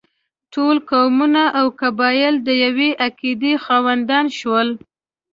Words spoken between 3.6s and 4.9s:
خاوندان شول.